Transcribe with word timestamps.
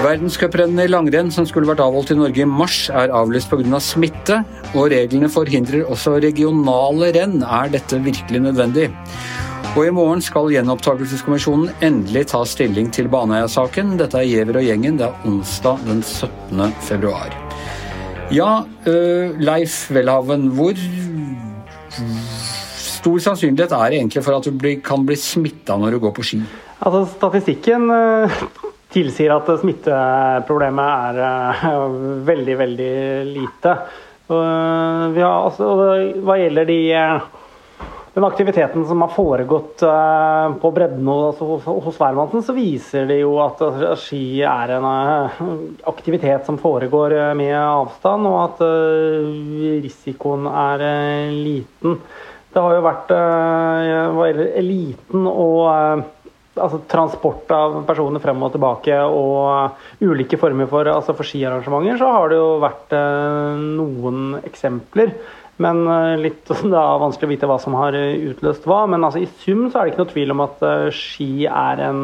Verdenscuprennet 0.00 0.88
i 0.88 0.90
langrenn 0.90 1.28
som 1.30 1.46
skulle 1.46 1.68
vært 1.68 1.78
avholdt 1.84 2.10
i 2.10 2.16
Norge 2.18 2.42
i 2.42 2.48
mars, 2.50 2.88
er 2.90 3.14
avlyst 3.14 3.46
pga. 3.52 3.62
Av 3.70 3.84
smitte, 3.84 4.40
og 4.74 4.90
reglene 4.90 5.30
forhindrer 5.30 5.86
også 5.86 6.16
regionale 6.24 7.12
renn. 7.14 7.44
Er 7.46 7.70
dette 7.70 8.02
virkelig 8.02 8.40
nødvendig? 8.42 8.88
Og 9.76 9.86
i 9.86 9.94
morgen 9.94 10.18
skal 10.18 10.50
gjenopptakelseskommisjonen 10.50 11.70
endelig 11.78 12.26
ta 12.32 12.42
stilling 12.42 12.90
til 12.90 13.06
Baneheia-saken. 13.06 13.94
Dette 14.02 14.18
er 14.18 14.26
Giæver 14.26 14.58
og 14.58 14.66
gjengen. 14.66 14.98
Det 14.98 15.06
er 15.06 15.30
onsdag 15.30 15.78
den 15.86 16.02
17. 16.02 16.74
februar. 16.82 17.30
Ja, 18.34 18.64
øh, 18.86 19.38
Leif 19.38 19.90
Welhaven, 19.94 20.48
hvor 20.58 20.74
stor 23.00 23.22
sannsynlighet 23.24 23.72
er 23.76 23.90
det 23.90 24.00
egentlig 24.00 24.24
for 24.26 24.36
at 24.36 24.46
du 24.46 24.70
kan 24.84 25.04
bli 25.06 25.16
smitta 25.18 25.78
når 25.80 25.96
du 25.96 26.02
går 26.04 26.14
på 26.16 26.26
ski? 26.26 26.42
Altså, 26.80 27.04
Statistikken 27.16 27.90
øh, 27.92 28.40
tilsier 28.92 29.34
at 29.36 29.50
smitteproblemet 29.60 31.20
er 31.20 31.20
uh, 31.76 32.00
veldig, 32.26 32.56
veldig 32.64 32.94
lite. 33.30 33.76
Uh, 34.30 35.10
har, 35.16 35.44
altså, 35.50 35.68
hva 36.24 36.36
gjelder 36.38 36.68
de, 36.68 36.78
den 38.14 38.26
aktiviteten 38.26 38.86
som 38.86 39.04
har 39.04 39.12
foregått 39.14 39.84
på 40.62 40.72
bredden 40.74 41.10
altså, 41.12 41.60
hos 41.66 42.00
hvermannsen, 42.00 42.42
så 42.46 42.54
viser 42.56 43.06
det 43.10 43.20
jo 43.20 43.36
at 43.42 43.62
ski 44.02 44.40
er 44.46 44.74
en 44.78 44.88
aktivitet 45.90 46.48
som 46.48 46.58
foregår 46.62 47.16
med 47.38 47.54
avstand, 47.58 48.26
og 48.30 48.40
at 48.48 48.64
risikoen 49.86 50.50
er 50.50 50.84
liten. 51.30 52.00
Det 52.50 52.62
har 52.64 52.74
jo 52.74 52.82
vært 52.82 53.12
gjelder 53.14 54.48
eliten 54.58 55.26
og 55.30 55.68
altså, 56.60 56.80
transport 56.90 57.50
av 57.54 57.80
personer 57.88 58.22
frem 58.22 58.42
og 58.42 58.54
tilbake 58.54 58.96
og 59.06 60.04
ulike 60.04 60.38
former 60.40 60.70
for, 60.70 60.88
altså 60.90 61.16
for 61.16 61.28
skiarrangementer, 61.28 62.00
så 62.00 62.14
har 62.14 62.30
det 62.32 62.40
jo 62.40 62.48
vært 62.62 62.96
eh, 62.96 63.60
noen 63.80 64.40
eksempler. 64.44 65.14
Men 65.60 65.82
eh, 65.84 66.14
litt 66.20 66.46
det 66.72 66.80
er 66.82 67.02
vanskelig 67.04 67.28
å 67.28 67.34
vite 67.34 67.50
hva 67.50 67.58
som 67.62 67.76
har 67.78 67.96
utløst 67.96 68.68
hva. 68.68 68.84
Men 68.90 69.06
altså, 69.06 69.22
i 69.22 69.30
sum 69.44 69.68
så 69.68 69.80
er 69.80 69.86
det 69.86 69.94
ikke 69.94 70.04
noe 70.04 70.14
tvil 70.14 70.36
om 70.36 70.46
at 70.46 70.66
ski 70.96 71.30
er 71.50 71.84
en 71.90 72.02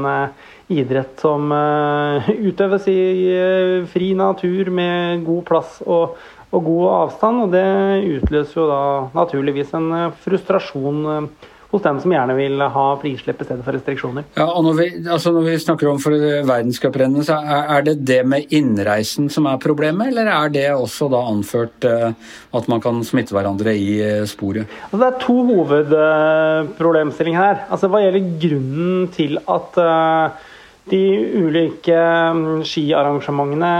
idrett 0.67 1.21
som 1.23 1.53
utøves 2.51 2.89
i 2.91 3.01
fri 3.91 4.15
natur 4.19 4.73
med 4.75 5.23
god 5.27 5.45
plass 5.47 5.79
og, 5.87 6.17
og, 6.53 6.63
god 6.65 6.87
avstand. 7.01 7.43
Og 7.45 7.53
det 7.55 7.67
utløser 8.21 8.61
jo 8.61 8.71
da 8.71 8.81
naturligvis 9.17 9.75
en 9.77 9.93
frustrasjon 10.23 11.29
hos 11.71 11.83
dem 11.83 11.99
som 12.03 12.13
gjerne 12.15 12.37
vil 12.39 12.63
ha 12.73 12.85
frislipp 13.01 13.41
i 13.43 13.47
stedet 13.47 13.65
for 13.67 13.77
restriksjoner. 13.77 14.27
Ja, 14.39 14.47
og 14.47 14.65
Når 14.67 14.79
vi, 14.79 14.87
altså 15.17 15.33
når 15.35 15.49
vi 15.49 15.57
snakker 15.63 15.91
om 15.91 16.01
for 16.03 16.15
verdenscuprennet, 16.17 17.27
så 17.29 17.39
er 17.43 17.87
det 17.89 17.97
det 18.07 18.21
med 18.29 18.55
innreisen 18.55 19.29
som 19.33 19.49
er 19.51 19.61
problemet, 19.63 20.13
eller 20.13 20.31
er 20.33 20.53
det 20.55 20.67
også 20.73 21.11
da 21.13 21.25
anført 21.27 21.87
eh, 21.89 22.11
at 22.57 22.69
man 22.73 22.83
kan 22.85 23.03
smitte 23.07 23.35
hverandre 23.37 23.75
i 23.77 24.01
eh, 24.03 24.27
sporet? 24.31 24.71
Altså 24.89 25.03
det 25.03 25.09
er 25.09 25.23
to 25.27 25.39
hovedproblemstillinger 25.51 27.43
her. 27.43 27.65
Altså 27.71 27.91
Hva 27.91 28.05
gjelder 28.05 28.31
grunnen 28.47 29.09
til 29.17 29.41
at 29.43 29.81
de 30.91 31.03
ulike 31.43 31.97
mm, 32.37 32.61
skiarrangementene, 32.67 33.71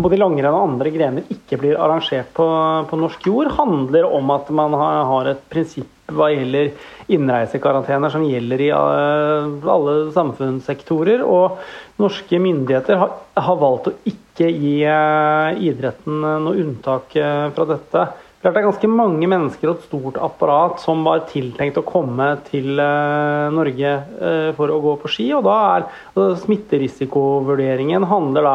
både 0.00 0.18
langrenn 0.20 0.54
og 0.54 0.70
andre 0.70 0.92
grener, 0.94 1.26
ikke 1.32 1.58
blir 1.60 1.76
arrangert 1.76 2.30
på, 2.36 2.46
på, 2.88 3.00
norsk 3.00 3.28
jord, 3.28 3.52
handler 3.58 4.08
om 4.08 4.32
at 4.32 4.48
man 4.56 4.76
har 4.80 5.32
et 5.34 5.44
prinsipp 5.52 5.92
hva 6.06 6.28
gjelder 6.30 6.70
innreisekarantener 7.10 8.12
som 8.14 8.24
gjelder 8.24 8.62
i 8.62 8.68
eh, 8.70 9.48
alle 9.72 9.96
samfunnssektorer. 10.14 11.24
Og 11.26 11.58
norske 12.02 12.38
myndigheter 12.42 13.00
har, 13.00 13.16
har 13.34 13.58
valgt 13.60 13.90
å 13.90 13.96
ikke 14.06 14.48
gi 14.52 14.76
eh, 14.86 15.64
idretten 15.66 16.22
noe 16.22 16.62
unntak 16.62 17.18
eh, 17.18 17.48
fra 17.56 17.68
dette. 17.72 18.06
Det 18.46 18.60
er 18.60 18.62
ganske 18.62 18.86
mange 18.86 19.26
mennesker 19.26 19.72
og 19.72 19.80
et 19.80 19.86
stort 19.88 20.18
apparat 20.22 20.78
som 20.78 21.00
var 21.02 21.24
tiltenkt 21.26 21.80
å 21.80 21.82
komme 21.82 22.28
til 22.46 22.78
uh, 22.78 23.50
Norge 23.50 23.94
uh, 24.20 24.50
for 24.54 24.70
å 24.70 24.76
gå 24.84 24.92
på 25.02 25.10
ski. 25.10 25.26
og 25.34 25.42
da 25.48 25.54
er 25.72 25.86
altså, 25.88 26.44
Smitterisikovurderingen 26.44 28.06
handler 28.06 28.46
da 28.46 28.54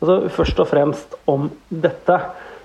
altså, 0.00 0.16
først 0.34 0.64
og 0.64 0.68
fremst 0.72 1.14
om 1.30 1.46
dette. 1.70 2.18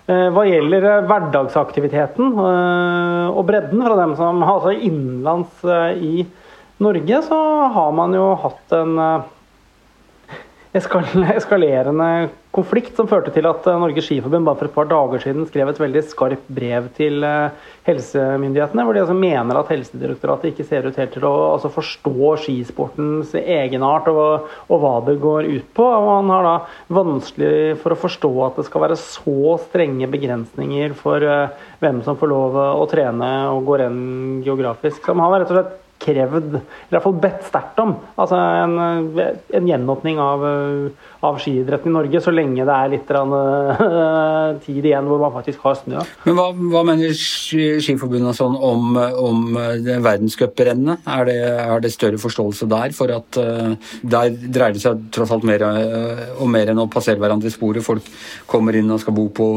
Uh, 0.09 0.34
hva 0.34 0.47
gjelder 0.50 1.06
hverdagsaktiviteten 1.06 2.34
og 2.41 3.44
bredden 3.45 3.85
fra 3.85 4.01
dem 4.01 4.18
som 4.18 4.41
har 4.41 4.57
altså 4.57 4.74
innenlands 4.74 5.62
i 6.01 6.25
Norge, 6.81 7.22
så 7.29 7.41
har 7.78 7.94
man 8.01 8.18
jo 8.18 8.31
hatt 8.41 8.79
en 8.79 8.97
eskalerende 11.38 12.29
konflikt 12.57 12.97
som 12.97 13.07
førte 13.09 13.31
til 13.33 13.45
at 13.47 13.66
eh, 13.69 13.78
Norges 13.79 14.07
Skiforbund 14.07 14.47
bare 14.47 14.59
for 14.59 14.69
et 14.69 14.75
par 14.75 14.89
dager 14.89 15.22
siden 15.23 15.45
skrev 15.47 15.69
et 15.72 15.79
veldig 15.79 16.03
skarpt 16.09 16.50
brev 16.51 16.89
til 16.97 17.23
eh, 17.25 17.69
helsemyndighetene, 17.88 18.83
hvor 18.85 18.97
de 18.97 19.03
altså 19.03 19.16
mener 19.17 19.59
at 19.59 19.72
Helsedirektoratet 19.72 20.51
ikke 20.51 20.66
ser 20.67 20.88
ut 20.88 21.00
helt 21.00 21.13
til 21.16 21.27
å 21.27 21.33
altså 21.53 21.72
forstå 21.72 22.33
skisportens 22.44 23.33
egenart 23.39 24.09
og, 24.11 24.51
og, 24.67 24.77
hva 24.83 24.94
det 25.07 25.17
går 25.23 25.50
ut 25.53 25.72
på. 25.77 25.88
og 25.88 26.11
Han 26.17 26.35
har 26.35 26.47
da 26.50 26.56
vanskelig 27.00 27.77
for 27.83 27.95
å 27.95 28.01
forstå 28.03 28.33
at 28.50 28.61
det 28.61 28.67
skal 28.67 28.88
være 28.88 29.00
så 29.01 29.57
strenge 29.69 30.11
begrensninger 30.11 30.95
for 30.97 31.23
uh, 31.23 31.53
hvem 31.81 32.03
som 32.06 32.19
får 32.19 32.33
lov 32.33 32.57
å 32.59 32.85
trene 32.91 33.31
og 33.53 33.63
gå 33.67 33.81
renn 33.83 34.07
geografisk. 34.45 35.03
Så 35.03 35.16
han 35.16 35.23
har 35.23 35.39
rett 35.39 35.53
og 35.53 35.61
slett 35.61 35.75
krevd, 36.02 36.58
eller 36.59 37.03
fall 37.03 37.16
bedt 37.22 37.46
sterkt 37.47 37.80
om, 37.81 37.96
altså 38.19 38.38
en, 38.38 38.75
en 39.58 39.69
gjenåpning 39.69 40.19
av, 40.22 40.44
av, 41.25 41.40
skiidretten 41.41 41.91
i 41.91 41.96
Norge, 41.96 42.22
så 42.24 42.34
lenge 42.34 42.66
det 42.68 42.75
er 42.75 42.91
litt 42.91 43.12
uh, 43.18 44.59
tid 44.66 44.86
igjen 44.86 45.09
hvor 45.09 45.22
man 45.24 45.34
faktisk 45.36 45.66
har 45.66 45.80
snø. 45.80 46.03
Men 46.28 46.38
Hva, 46.38 46.47
hva 46.75 46.84
mener 46.88 47.18
Skiforbundet 47.18 48.38
sånn 48.38 48.56
om, 48.56 48.94
om 48.97 49.57
verdenscuprennene? 49.57 51.00
Er, 51.18 51.34
er, 51.34 51.75
det 51.84 51.94
større 51.96 52.22
forståelse 52.22 52.69
der 52.69 52.96
for 52.97 53.13
at 53.18 53.41
uh, 53.41 53.74
der 54.02 54.38
dreier 54.38 54.78
det 54.78 54.86
seg 54.86 55.09
tross 55.16 55.34
alt 55.34 55.47
mer 55.47 55.66
uh, 55.66 56.24
om 56.44 56.53
mer 56.53 56.74
enn 56.74 56.84
å 56.84 56.90
passere 56.91 57.22
hverandre 57.22 57.50
i 57.50 57.57
sporet? 57.57 57.86
Folk 57.86 58.07
kommer 58.50 58.78
inn 58.78 58.94
og 58.94 59.02
skal 59.03 59.18
bo 59.18 59.30
på, 59.34 59.52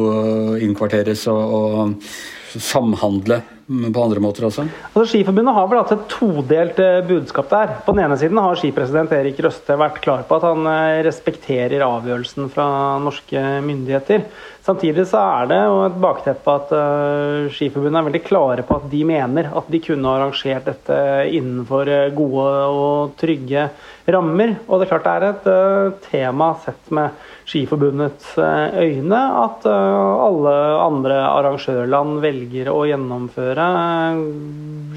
innkvarteres 0.65 1.27
og, 1.31 1.57
og 1.61 2.61
samhandle 2.61 3.43
på 3.71 4.03
andre 4.03 4.23
måter 4.23 4.49
også? 4.49 4.65
Altså, 4.91 5.05
Skiforbundet 5.13 5.55
har 5.55 5.69
vel 5.71 5.79
hatt 5.79 5.93
et 5.95 6.07
todelt 6.11 6.79
eh, 6.83 7.01
budskap 7.07 7.51
der. 7.53 7.75
På 7.87 7.95
den 7.95 8.03
ene 8.03 8.19
siden 8.19 8.41
har 8.43 8.59
skipresident 8.59 9.13
Erik 9.15 9.39
Røste 9.47 9.77
vært 9.79 10.01
klar 10.03 10.25
på 10.27 10.39
at 10.41 10.47
han 10.49 10.67
eh, 10.67 11.03
respekterer 11.07 11.87
avgjørelsen 11.87 12.51
fra 12.51 12.67
norske 13.03 13.45
myndigheter. 13.63 14.27
Samtidig 14.67 15.07
så 15.09 15.23
er 15.23 15.47
det 15.51 15.59
et 15.87 15.95
bakteppe 16.03 16.53
at 16.53 16.73
uh, 16.77 17.47
Skiforbundet 17.55 17.97
er 17.97 18.07
veldig 18.11 18.21
klare 18.27 18.65
på 18.67 18.77
at 18.77 18.91
de 18.93 19.01
mener 19.09 19.49
at 19.57 19.71
de 19.73 19.81
kunne 19.83 20.11
arrangert 20.13 20.69
dette 20.69 20.99
innenfor 21.33 21.89
gode 22.13 22.45
og 22.69 23.15
trygge 23.19 23.71
rammer. 24.13 24.53
Og 24.69 24.77
det 24.77 24.87
er 24.87 24.93
klart 24.93 25.09
det 25.09 25.15
er 25.15 25.27
et 25.31 26.05
tema 26.11 26.51
sett 26.61 26.93
med 26.93 27.17
Skiforbundets 27.49 28.35
øyne 28.37 29.23
at 29.41 29.65
alle 29.67 30.55
andre 30.85 31.17
arrangørland 31.25 32.21
velger 32.23 32.71
å 32.71 32.85
gjennomføre 32.87 33.60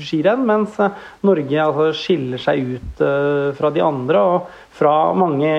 skirenn, 0.03 0.45
mens 0.47 0.77
Norge 1.25 1.59
altså, 1.63 1.89
skiller 1.97 2.41
seg 2.41 2.75
ut 2.77 3.03
fra 3.57 3.71
de 3.73 3.83
andre. 3.85 4.19
og 4.19 4.61
fra 4.73 5.13
mange 5.17 5.49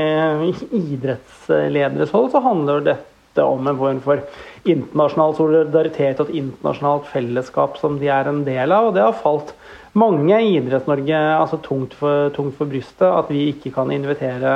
idrettslederes 0.75 2.15
hold 2.15 2.33
så 2.33 2.43
handler 2.45 2.83
dette 2.89 3.45
om 3.45 3.67
en 3.67 3.79
form 3.79 4.01
for 4.05 4.23
internasjonal 4.65 5.35
solidaritet 5.39 6.21
og 6.23 6.31
et 6.31 6.41
internasjonalt 6.43 7.09
fellesskap 7.13 7.79
som 7.81 7.99
de 8.01 8.11
er 8.11 8.31
en 8.31 8.43
del 8.47 8.75
av. 8.75 8.89
og 8.89 8.97
Det 8.97 9.05
har 9.05 9.21
falt 9.21 9.55
mange 9.95 10.39
i 10.43 10.55
Idretts-Norge 10.59 11.19
altså 11.39 11.59
tungt, 11.63 11.95
for, 11.99 12.31
tungt 12.35 12.57
for 12.59 12.71
brystet 12.71 13.07
at 13.07 13.31
vi 13.31 13.49
ikke 13.53 13.71
kan 13.77 13.93
invitere 13.95 14.53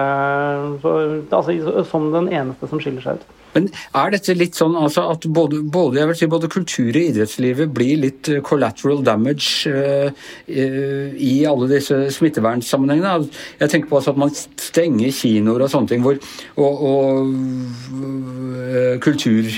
altså, 0.83 1.85
som 1.87 2.11
den 2.15 2.31
eneste 2.33 2.71
som 2.71 2.83
skiller 2.83 3.05
seg 3.05 3.21
ut. 3.21 3.35
Men 3.55 3.69
er 3.97 4.13
dette 4.13 4.35
litt 4.37 4.59
sånn 4.59 4.77
altså 4.77 5.07
at 5.15 5.25
både, 5.35 5.63
både, 5.73 6.05
si, 6.19 6.29
både 6.31 6.51
kultur 6.53 6.91
og 6.91 7.01
idrettslivet 7.01 7.73
blir 7.75 8.03
litt 8.03 8.29
eh, 8.33 8.43
collateral 8.45 9.01
damage 9.07 9.71
uh, 9.73 10.11
uh, 10.13 11.09
i 11.17 11.33
alle 11.49 11.71
disse 11.71 11.97
smittevernsammenhengene? 12.19 13.31
Jeg 13.63 13.73
tenker 13.73 13.91
på 13.91 14.01
altså 14.01 14.15
at 14.15 14.21
man 14.21 14.35
stenger 14.37 15.15
kinoer 15.17 15.65
og 15.65 15.73
sånne 15.73 15.95
ting, 15.95 16.05
hvor, 16.05 16.21
og, 16.61 16.89
og 16.93 17.33
uh, 17.95 18.97
kultur 19.05 19.49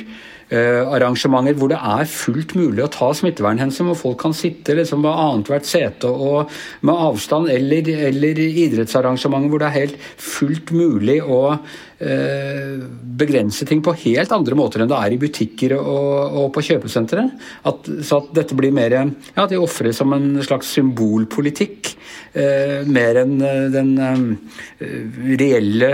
arrangementer 0.50 1.54
hvor 1.58 1.70
det 1.70 1.78
er 1.78 2.08
fullt 2.10 2.56
mulig 2.58 2.82
å 2.84 2.90
ta 2.90 3.10
smittevernhensyn, 3.14 3.86
hvor 3.90 4.00
folk 4.00 4.18
kan 4.24 4.34
sitte 4.36 4.74
liksom 4.78 5.04
ved 5.04 5.14
annethvert 5.14 5.68
sete 5.68 6.10
og 6.10 6.50
med 6.86 7.04
avstand, 7.10 7.50
eller, 7.54 7.92
eller 8.10 8.42
idrettsarrangementer 8.48 9.52
hvor 9.52 9.62
det 9.62 9.70
er 9.70 9.78
helt 9.78 10.10
fullt 10.18 10.74
mulig 10.74 11.20
å 11.22 11.44
begrense 12.00 13.66
ting 13.68 13.82
på 13.84 13.92
helt 14.06 14.32
andre 14.32 14.56
måter 14.56 14.80
enn 14.80 14.88
det 14.88 14.96
er 14.96 15.12
i 15.12 15.18
butikker 15.20 15.74
og, 15.76 16.38
og 16.40 16.46
på 16.54 16.62
kjøpesentre. 16.70 17.26
Så 18.00 18.22
at 18.22 18.30
dette 18.36 18.56
blir 18.56 18.72
mer 18.72 18.96
Ja, 19.36 19.44
de 19.46 19.58
ofres 19.60 20.00
som 20.00 20.12
en 20.16 20.40
slags 20.44 20.70
symbolpolitikk. 20.72 21.92
Eh, 22.32 22.86
mer 22.86 23.18
enn 23.20 23.36
den 23.74 23.92
reelle, 25.40 25.90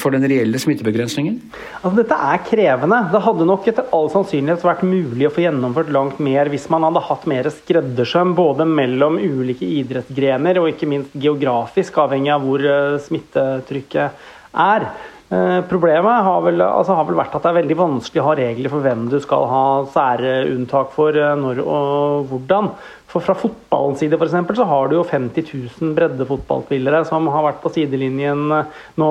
for 0.00 0.14
den 0.16 0.26
reelle 0.26 0.58
smittebegrensningen? 0.60 1.38
Altså, 1.82 1.94
dette 2.00 2.18
er 2.32 2.42
krevende. 2.46 3.00
Det 3.12 3.22
hadde 3.26 3.48
nok 3.48 3.68
etter 3.70 3.90
all 3.96 4.10
sannsynlighet 4.12 4.66
vært 4.66 4.86
mulig 4.88 5.28
å 5.28 5.34
få 5.34 5.44
gjennomført 5.46 5.92
langt 5.94 6.22
mer 6.24 6.50
hvis 6.52 6.68
man 6.72 6.86
hadde 6.88 7.04
hatt 7.06 7.26
mer 7.30 7.50
skreddersøm 7.52 8.34
både 8.38 8.66
mellom 8.68 9.20
ulike 9.20 9.68
idrettsgrener 9.82 10.58
og 10.60 10.72
ikke 10.72 10.90
minst 10.90 11.14
geografisk, 11.14 12.00
avhengig 12.02 12.34
av 12.34 12.46
hvor 12.46 12.64
smittetrykket 13.06 14.32
er. 14.56 14.90
Eh, 15.26 15.60
problemet 15.66 16.22
har 16.22 16.42
vel, 16.44 16.62
altså 16.62 16.94
har 16.94 17.06
vel, 17.08 17.16
vært 17.18 17.32
at 17.34 17.42
det 17.42 17.50
er 17.50 17.56
veldig 17.56 17.76
vanskelig 17.80 18.22
å 18.22 18.26
ha 18.28 18.34
regler 18.38 18.70
for 18.70 18.84
hvem 18.84 19.08
du 19.10 19.16
skal 19.22 19.48
ha 19.50 19.62
særunntak 19.90 20.92
for 20.94 21.18
eh, 21.18 21.32
når 21.40 21.62
og 21.64 22.28
hvordan. 22.30 22.70
For 23.16 23.24
Fra 23.24 23.34
fotballens 23.38 24.02
side 24.02 24.16
for 24.18 24.28
eksempel, 24.28 24.56
så 24.58 24.64
har 24.68 24.90
du 24.90 24.98
jo 24.98 25.04
50 25.08 25.46
000 25.80 25.92
breddefotballspillere 25.96 26.98
som 27.08 27.24
har 27.32 27.44
vært 27.46 27.62
på 27.62 27.70
sidelinjen 27.72 28.42
eh, 28.52 28.82
nå, 29.00 29.08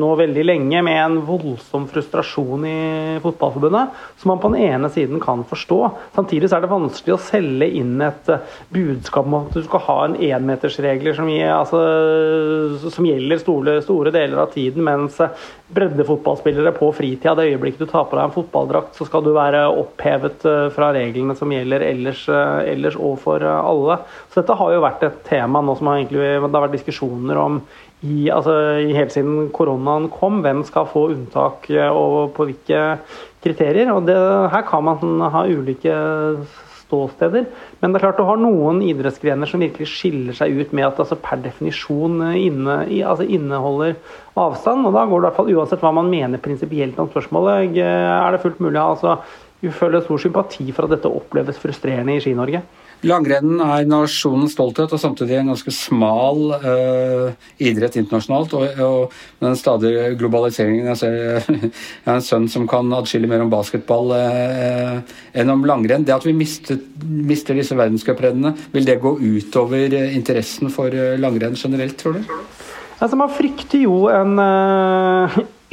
nå, 0.00 0.10
veldig 0.16 0.44
lenge, 0.46 0.80
med 0.86 0.96
en 0.96 1.18
voldsom 1.26 1.84
frustrasjon 1.90 2.64
i 2.64 2.78
Fotballforbundet, 3.20 3.98
som 4.20 4.32
man 4.32 4.40
på 4.40 4.50
den 4.54 4.64
ene 4.70 4.88
siden 4.92 5.20
kan 5.20 5.42
forstå. 5.48 5.78
Samtidig 6.16 6.48
så 6.48 6.56
er 6.56 6.64
det 6.64 6.70
vanskelig 6.72 7.16
å 7.16 7.20
selge 7.20 7.68
inn 7.80 8.00
et 8.04 8.30
eh, 8.32 8.54
budskap 8.72 9.28
om 9.28 9.36
at 9.42 9.58
du 9.58 9.60
skal 9.66 9.84
ha 9.90 9.98
en 10.06 10.16
enmetersregler 10.30 11.18
som, 11.18 11.28
altså, 11.58 11.82
som, 12.88 13.10
gjelder 13.10 13.44
store, 13.44 13.76
store, 13.84 14.14
deler 14.14 14.40
av 14.46 14.56
tiden, 14.56 14.86
mens 14.88 15.20
eh, 15.20 15.44
breddefotballspillere 15.74 16.72
på 16.78 16.90
fritida, 16.96 17.36
det 17.36 17.50
øyeblikket 17.50 17.84
du 17.84 17.92
tar 17.92 18.08
på 18.08 18.16
deg 18.16 18.24
en 18.24 18.36
fotballdrakt, 18.38 18.96
så 18.96 19.04
skal 19.08 19.24
du 19.26 19.34
være 19.36 19.66
opphevet 19.68 20.48
fra 20.72 20.90
reglene 20.96 21.36
som 21.36 21.52
gjelder 21.52 21.84
ellers, 21.90 22.24
ellers 22.30 22.96
og 22.96 23.18
for 23.34 23.44
eh, 23.44 23.70
alle. 23.70 23.98
Så 24.30 24.42
dette 24.42 24.58
har 24.60 24.74
jo 24.74 24.84
vært 24.84 25.06
et 25.06 25.22
tema 25.28 25.62
nå 25.64 25.76
som 25.78 25.90
har 25.90 26.02
egentlig, 26.02 26.22
det 26.22 26.54
har 26.54 26.66
vært 26.68 26.78
diskusjoner 26.78 27.40
om 27.40 27.62
i, 28.04 28.28
altså, 28.32 28.54
helt 28.94 29.14
siden 29.14 29.48
koronaen 29.54 30.10
kom. 30.12 30.42
Hvem 30.44 30.64
skal 30.68 30.90
få 30.90 31.08
unntak 31.14 31.70
eh, 31.72 31.88
og 31.88 32.34
på 32.36 32.50
hvilke 32.50 32.84
kriterier. 33.44 33.90
Og 33.94 34.06
det, 34.08 34.20
her 34.54 34.68
kan 34.68 34.86
man 34.86 35.26
ha 35.34 35.46
ulike 35.48 35.96
ståsteder. 36.84 37.46
Men 37.80 37.92
det 37.92 37.98
er 37.98 38.04
klart 38.04 38.20
du 38.20 38.26
har 38.28 38.40
noen 38.40 38.82
idrettsgrener 38.84 39.48
som 39.48 39.62
virkelig 39.62 39.88
skiller 39.90 40.36
seg 40.36 40.52
ut 40.60 40.74
med 40.76 40.86
at 40.86 41.00
altså, 41.02 41.16
per 41.20 41.40
definisjon 41.44 42.20
inne, 42.36 42.76
altså, 43.00 43.24
inneholder 43.24 43.96
avstand. 44.40 44.84
og 44.84 44.94
Da 44.96 45.06
går 45.08 45.16
det 45.16 45.24
i 45.24 45.28
hvert 45.30 45.40
fall 45.40 45.54
uansett 45.56 45.84
hva 45.84 45.94
man 45.96 46.12
mener 46.12 46.42
prinsipielt 46.44 47.00
om 47.00 47.10
spørsmålet, 47.10 47.80
er 47.80 48.36
det 48.36 48.44
fullt 48.44 48.62
mulig 48.64 48.80
å 48.80 48.90
altså, 48.94 49.16
føle 49.72 50.02
stor 50.04 50.20
sympati 50.20 50.66
for 50.72 50.84
at 50.86 50.96
dette 50.96 51.08
oppleves 51.10 51.60
frustrerende 51.60 52.18
i 52.18 52.22
Ski-Norge. 52.22 52.60
Langrennen 53.04 53.60
er 53.60 53.88
nasjonens 53.88 54.54
stolthet 54.54 54.92
og 54.94 55.00
samtidig 55.00 55.36
en 55.40 55.50
ganske 55.52 55.72
smal 55.74 56.54
uh, 56.54 57.48
idrett 57.60 57.98
internasjonalt. 58.00 58.54
Og, 58.56 58.80
og 58.84 59.44
den 59.44 59.58
stadige 59.60 60.12
globaliseringen 60.20 60.88
Jeg 60.92 61.00
ser 61.02 61.16
jeg 61.44 61.72
har 62.06 62.18
en 62.18 62.24
sønn 62.24 62.48
som 62.52 62.68
kan 62.70 62.92
adskille 62.96 63.28
mer 63.30 63.44
om 63.44 63.52
basketball 63.52 64.14
uh, 64.14 65.00
enn 65.34 65.52
om 65.52 65.66
langrenn. 65.68 66.06
Det 66.06 66.16
at 66.16 66.28
vi 66.28 66.36
mistet, 66.36 66.86
mister 67.02 67.58
disse 67.58 67.76
verdenscuprennene, 67.76 68.54
vil 68.72 68.88
det 68.88 69.00
gå 69.02 69.16
utover 69.20 69.98
interessen 70.14 70.72
for 70.72 70.94
langrenn 71.20 71.58
generelt, 71.58 71.98
tror 72.00 72.20
du? 72.20 72.32
Altså, 73.02 73.18
man 73.18 73.32
frykter 73.34 73.82
jo 73.84 74.06
en 74.12 74.38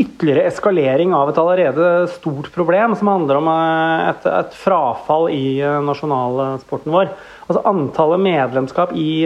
ytterligere 0.02 0.48
eskalering 0.50 1.16
av 1.16 1.32
et 1.32 1.40
allerede 1.42 1.92
stort 2.16 2.52
problem, 2.56 2.96
som 2.98 3.12
handler 3.12 3.40
om 3.42 3.50
uh, 3.52 4.10
et, 4.10 4.28
et, 4.30 4.58
frafall 4.58 5.30
i 5.34 5.46
uh, 5.62 5.80
nasjonalsporten 5.86 6.94
vår. 6.94 7.14
Altså 7.48 7.64
Antallet 7.68 8.24
medlemskap 8.24 8.94
i, 8.96 9.26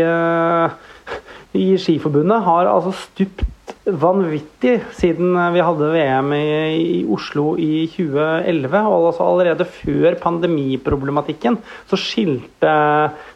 i 1.53 1.67
Skiforbundet 1.77 2.41
har 2.47 2.71
altså 2.71 2.95
stupt 2.97 3.43
vanvittig 3.85 4.79
siden 4.97 5.35
vi 5.53 5.61
hadde 5.61 5.89
VM 5.93 6.31
i, 6.33 6.45
i 6.97 6.99
Oslo 7.11 7.53
i 7.61 7.85
2011. 7.93 8.79
og 8.81 9.09
altså 9.11 9.27
Allerede 9.27 9.67
før 9.69 10.17
pandemiproblematikken 10.21 11.59
så 11.89 11.99
skilte 11.99 12.73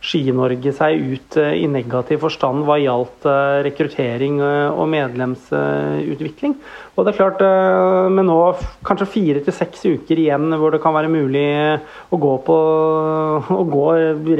Ski-Norge 0.02 0.74
seg 0.76 1.04
ut 1.14 1.38
eh, 1.42 1.54
i 1.62 1.70
negativ 1.70 2.24
forstand 2.26 2.66
hva 2.66 2.80
gjaldt 2.82 3.30
eh, 3.30 3.60
rekruttering 3.68 4.42
eh, 4.42 4.74
og 4.74 4.90
medlemsutvikling. 4.90 6.58
Og 7.00 7.06
det 7.08 7.14
er 7.14 7.20
klart, 7.20 7.42
Med 8.12 8.28
nå 8.28 8.38
kanskje 8.86 9.08
fire 9.14 9.44
til 9.46 9.56
seks 9.56 9.86
uker 9.88 10.20
igjen 10.20 10.52
hvor 10.60 10.74
det 10.74 10.82
kan 10.84 10.96
være 10.96 11.12
mulig 11.12 11.46
å 12.12 12.20
gå, 12.20 12.34
på, 12.44 12.58
å 13.62 13.64
gå 13.70 13.86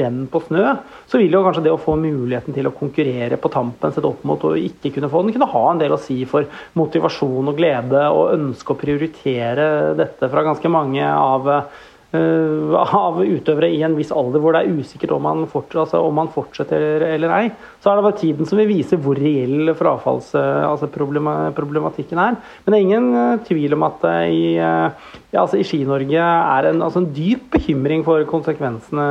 renn 0.00 0.26
på 0.30 0.42
snø, 0.44 0.74
så 1.08 1.20
vil 1.20 1.32
jo 1.32 1.42
kanskje 1.46 1.64
det 1.64 1.72
å 1.74 1.80
få 1.80 1.96
muligheten 2.00 2.56
til 2.56 2.68
å 2.68 2.74
konkurrere 2.76 3.38
på 3.40 3.52
tampen 3.52 3.94
sett 3.94 4.06
opp 4.06 4.24
mot 4.28 4.44
å 4.44 4.52
ikke 4.58 4.92
kunne 4.96 5.10
få 5.12 5.24
den, 5.24 5.34
kunne 5.36 5.50
ha 5.54 5.64
en 5.70 5.80
del 5.80 5.96
å 5.96 6.00
si 6.00 6.18
for 6.28 6.48
motivasjon 6.78 7.50
og 7.50 7.56
glede 7.58 8.04
og 8.12 8.34
ønske 8.36 8.74
å 8.74 8.80
prioritere 8.80 9.70
dette 9.98 10.28
fra 10.30 10.44
ganske 10.46 10.72
mange 10.72 11.06
av 11.06 11.48
uh, 11.48 11.86
av 12.10 13.22
utøvere 13.22 13.70
i 13.70 13.86
en 13.86 13.94
viss 13.94 14.10
alder 14.10 14.42
hvor 14.42 14.50
det 14.56 14.64
er 14.64 14.74
usikkert 14.80 15.12
om 15.14 15.22
man, 15.22 15.44
altså 15.46 16.00
om 16.02 16.14
man 16.18 16.26
fortsetter 16.34 17.06
eller 17.06 17.30
ei. 17.36 17.46
Så 17.78 17.90
er 17.90 17.96
det 17.96 18.06
bare 18.08 18.18
tiden 18.18 18.46
som 18.50 18.58
vil 18.58 18.72
vise 18.72 18.98
hvor 18.98 19.14
reell 19.14 19.70
frafallsproblematikken 19.78 22.18
altså 22.18 22.26
er. 22.26 22.34
Men 22.64 22.72
det 22.72 22.78
er 22.78 22.88
ingen 22.88 23.06
uh, 23.14 23.38
tvil 23.46 23.70
om 23.76 23.82
at 23.86 24.02
det 24.02 24.16
i, 24.34 24.58
ja, 24.58 24.90
altså 25.38 25.56
i 25.60 25.66
Ski-Norge 25.66 26.18
er 26.18 26.64
en, 26.72 26.82
altså 26.82 26.98
en, 27.04 27.14
dyp 27.14 27.42
bekymring 27.54 28.02
for 28.06 28.24
konsekvensene 28.30 29.06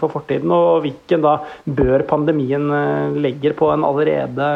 for 0.00 0.08
fortiden. 0.12 0.50
Og 0.54 0.82
hvilken 0.86 1.20
da 1.24 1.32
bør 1.66 2.02
pandemien 2.08 2.64
legger 3.20 3.52
på 3.58 3.66
en, 3.74 3.84
allerede, 3.84 4.46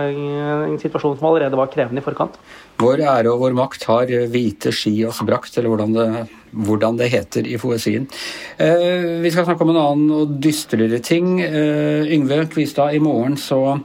en 0.70 0.78
situasjon 0.80 1.18
som 1.18 1.26
allerede 1.28 1.60
var 1.60 1.72
krevende 1.72 2.00
i 2.00 2.06
forkant. 2.06 2.34
Vår 2.80 3.02
ære 3.04 3.30
og 3.30 3.42
vår 3.44 3.54
makt 3.56 3.86
har 3.86 4.10
hvite 4.32 4.72
ski 4.74 4.96
oss 5.06 5.22
brakt, 5.26 5.54
eller 5.58 5.70
hvordan 5.70 5.94
det, 5.94 6.08
hvordan 6.54 6.98
det 6.98 7.10
heter 7.12 7.46
i 7.46 7.58
poesien. 7.60 8.08
Eh, 8.58 9.22
vi 9.22 9.30
skal 9.30 9.46
snakke 9.46 9.62
om 9.66 9.74
en 9.74 9.82
annen 9.82 10.10
og 10.14 10.34
dystrere 10.42 10.98
ting. 10.98 11.38
Eh, 11.42 12.06
Yngve 12.14 12.44
Kvistad, 12.50 12.94
i 12.94 13.02
morgen 13.02 13.38
så 13.40 13.78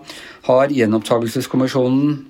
har 0.49 0.73
Gjenopptakelseskommisjonen 0.73 2.28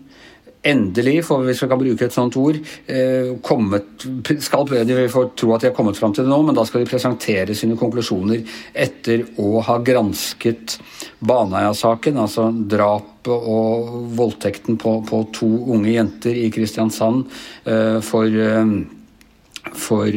endelig, 0.62 1.22
for 1.28 1.46
hvis 1.48 1.62
vi 1.64 1.70
kan 1.72 1.80
bruke 1.80 2.06
et 2.06 2.14
sånt 2.16 2.36
ord, 2.40 2.58
eh, 2.88 3.32
kommet 3.42 4.06
skal, 4.44 4.66
Vi 4.68 5.08
får 5.08 5.32
tro 5.36 5.54
at 5.54 5.62
de 5.62 5.70
har 5.70 5.76
kommet 5.76 5.98
fram 5.98 6.14
til 6.14 6.26
det 6.26 6.30
nå, 6.30 6.42
men 6.44 6.56
da 6.56 6.66
skal 6.66 6.84
de 6.84 6.90
presentere 6.90 7.56
sine 7.56 7.78
konklusjoner 7.78 8.44
etter 8.74 9.26
å 9.40 9.62
ha 9.62 9.78
gransket 9.78 10.80
Baneheia-saken, 11.20 12.18
altså 12.18 12.52
drapet 12.52 13.28
og 13.30 14.14
voldtekten 14.16 14.78
på, 14.78 15.02
på, 15.08 15.24
to 15.34 15.48
unge 15.48 15.92
jenter 15.92 16.36
i 16.36 16.50
Kristiansand 16.52 17.26
eh, 17.66 18.00
for, 18.02 18.26
eh, 18.28 19.74
for 19.74 20.08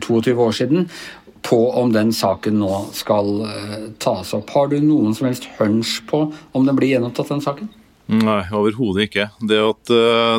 22 0.00 0.36
år 0.38 0.52
siden 0.52 0.88
på 1.42 1.58
om 1.80 1.92
den 1.92 2.12
saken 2.12 2.58
nå 2.60 2.88
skal 2.92 3.46
tas 3.98 4.34
opp. 4.34 4.50
Har 4.50 4.68
du 4.68 4.80
noen 4.80 5.14
som 5.14 5.28
helst 5.28 5.46
hunch 5.56 6.02
på 6.08 6.26
om 6.52 6.66
den 6.66 6.76
blir 6.76 6.96
gjenopptatt, 6.96 7.28
den 7.28 7.44
saken? 7.44 7.68
Nei, 8.08 8.40
overhodet 8.56 9.08
ikke. 9.08 9.28
Det 9.44 9.58
at, 9.60 9.92
uh, 9.92 10.38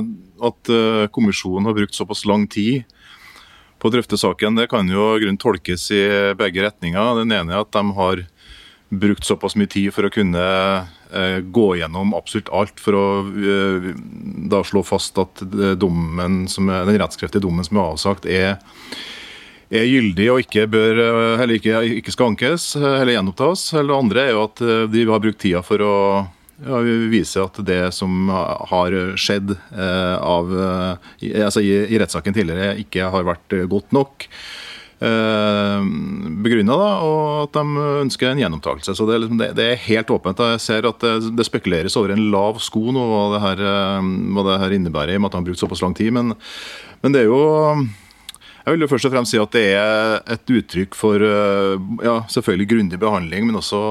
at 0.50 0.72
uh, 0.74 1.06
kommisjonen 1.14 1.70
har 1.70 1.78
brukt 1.78 1.98
såpass 1.98 2.26
lang 2.26 2.48
tid 2.50 2.88
på 3.80 3.88
å 3.88 3.94
drøfte 3.94 4.18
saken, 4.20 4.58
det 4.60 4.68
kan 4.72 4.90
jo 4.92 5.14
grunn 5.22 5.38
tolkes 5.40 5.86
i 5.96 6.02
begge 6.36 6.66
retninger. 6.66 7.22
Den 7.22 7.32
ene 7.32 7.56
er 7.56 7.62
at 7.62 7.72
de 7.72 7.84
har 7.96 8.26
brukt 8.90 9.24
såpass 9.24 9.56
mye 9.56 9.70
tid 9.70 9.94
for 9.96 10.08
å 10.08 10.12
kunne 10.12 10.42
gå 11.54 11.68
gjennom 11.78 12.12
absolutt 12.18 12.50
alt 12.54 12.82
for 12.82 12.98
å 12.98 13.06
da 14.52 14.60
slå 14.66 14.84
fast 14.86 15.18
at 15.22 15.42
dommen 15.80 16.44
er, 16.44 16.84
den 16.90 17.00
rettskreftige 17.02 17.46
dommen 17.46 17.66
som 17.66 17.80
er 17.80 17.94
avsagt, 17.94 18.28
er 18.30 18.60
er 19.70 19.86
gyldig 19.86 20.28
og 20.34 20.42
ikke, 20.44 20.66
bør, 20.70 21.00
ikke, 21.54 21.82
ikke 22.00 22.14
skal 22.14 22.34
ankes 22.34 22.72
eller 22.80 23.14
gjenopptas. 23.14 23.68
Eller 23.76 23.92
det 23.92 24.00
andre 24.00 24.26
er 24.26 24.32
jo 24.34 24.44
at 24.48 24.64
eh, 24.66 24.84
de 24.92 25.06
har 25.10 25.24
brukt 25.24 25.42
tida 25.42 25.62
for 25.66 25.86
å 25.86 25.96
ja, 26.66 26.80
vise 27.12 27.44
at 27.44 27.60
det 27.66 27.82
som 27.96 28.30
har 28.30 28.96
skjedd 29.20 29.54
eh, 29.56 30.16
av, 30.20 30.50
eh, 30.52 31.44
altså 31.46 31.64
i, 31.64 31.72
i, 31.88 32.00
rettssaken 32.02 32.36
tidligere, 32.36 32.74
ikke 32.84 33.12
har 33.14 33.28
vært 33.28 33.56
godt 33.72 33.96
nok 33.96 34.26
eh, 35.06 35.88
begrunna, 36.44 36.78
og 37.06 37.22
at 37.46 37.60
de 37.60 37.86
ønsker 38.04 38.32
en 38.32 38.44
gjenopptakelse. 38.44 38.98
Så 38.98 39.08
det 39.08 39.16
er, 39.16 39.24
liksom, 39.24 39.40
det, 39.44 39.70
er, 39.70 39.88
helt 39.88 40.12
åpent. 40.16 40.44
Jeg 40.56 40.66
ser 40.66 40.90
at 40.90 41.06
det, 41.06 41.32
det, 41.40 41.48
spekuleres 41.48 41.98
over 42.00 42.16
en 42.16 42.28
lav 42.34 42.60
sko 42.64 42.90
nå, 42.92 43.08
hva 43.14 43.24
det 43.36 43.42
her, 43.46 43.66
hva 44.36 44.46
det 44.52 44.60
her 44.66 44.78
innebærer, 44.80 45.16
i 45.16 45.22
og 45.22 45.26
med 45.26 45.32
at 45.32 45.38
de 45.38 45.44
har 45.44 45.50
brukt 45.52 45.64
såpass 45.64 45.86
lang 45.86 45.98
tid. 45.98 46.12
Men, 46.16 46.36
men 47.04 47.16
det 47.16 47.24
er 47.24 47.32
jo 47.32 47.42
jeg 48.66 48.76
vil 48.76 48.86
jo 48.86 48.90
først 48.92 49.10
og 49.10 49.14
fremst 49.16 49.34
si 49.34 49.42
at 49.42 49.56
det 49.56 49.66
er 49.80 50.20
et 50.36 50.56
uttrykk 50.60 50.98
for 50.98 51.26
eh, 51.26 51.90
ja, 52.06 52.16
selvfølgelig 52.30 52.70
grundig 52.74 53.02
behandling, 53.02 53.50
men 53.50 53.60
også 53.60 53.82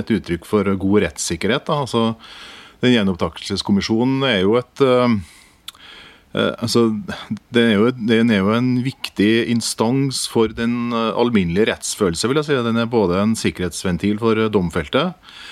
et 0.00 0.14
uttrykk 0.16 0.48
for 0.48 0.70
god 0.86 1.04
rettssikkerhet. 1.06 1.66
Da. 1.68 1.82
Altså, 1.86 2.06
den 2.80 2.96
Gjenopptakelseskommisjonen 2.96 4.24
er 4.28 4.40
jo 4.42 4.56
et, 4.60 4.84
eh, 4.84 5.20
Eh, 6.30 6.52
altså, 6.62 6.84
det 7.50 7.62
er, 7.62 7.72
jo, 7.74 7.90
den 7.90 8.30
er 8.30 8.44
jo 8.44 8.52
en 8.54 8.74
viktig 8.86 9.48
instans 9.50 10.26
for 10.30 10.52
den 10.54 10.94
eh, 10.94 11.10
alminnelige 11.18 11.72
rettsfølelse. 11.72 12.30
vil 12.30 12.38
jeg 12.40 12.50
si. 12.50 12.58
Den 12.66 12.78
er 12.78 12.90
både 12.90 13.18
en 13.18 13.34
sikkerhetsventil 13.38 14.20
for 14.22 14.46
domfeltet, 14.52 15.10
eh, 15.10 15.48